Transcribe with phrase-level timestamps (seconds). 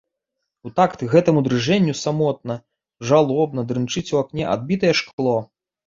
[0.67, 2.57] У такт гэтаму дрыжэнню самотна,
[3.13, 5.41] жалобна дрынчыць у акне адбітае шкло.